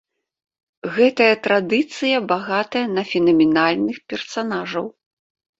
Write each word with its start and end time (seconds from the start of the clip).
Гэтая 0.95 1.35
традыцыя 1.49 2.17
багатая 2.33 2.83
на 2.97 3.03
фенаменальных 3.11 3.97
персанажаў. 4.15 4.85